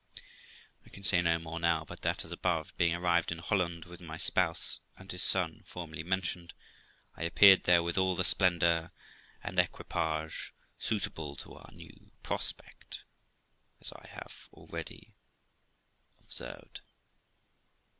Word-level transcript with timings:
I 0.83 0.89
can 0.89 1.03
say 1.03 1.21
no 1.21 1.37
more 1.37 1.59
now, 1.59 1.85
but 1.85 2.01
that, 2.01 2.25
as 2.25 2.31
above, 2.31 2.75
being 2.75 2.95
arrived 2.95 3.31
in 3.31 3.37
Holland, 3.37 3.85
with 3.85 4.01
my 4.01 4.17
spouse 4.17 4.79
and 4.97 5.11
his 5.11 5.21
son, 5.21 5.61
formerly 5.63 6.01
mentioned, 6.01 6.55
I 7.15 7.21
appeared 7.21 7.65
there 7.65 7.83
with 7.83 7.99
all 7.99 8.15
the 8.15 8.23
splendour 8.23 8.89
and 9.43 9.59
equipage 9.59 10.55
suitable 10.79 11.35
to 11.35 11.53
our 11.53 11.69
new 11.71 12.09
prospect, 12.23 13.03
as 13.79 13.91
I 13.93 14.07
have 14.07 14.49
already 14.53 15.13
observed. 16.19 16.81